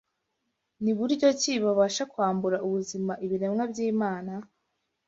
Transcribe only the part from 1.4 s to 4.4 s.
babasha kwambura ubuzima ibiremwa by’Imana